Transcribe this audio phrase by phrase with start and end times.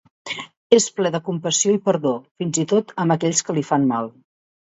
[0.77, 4.13] És ple de compassió i perdó, fins i tot amb aquells que li fan mal.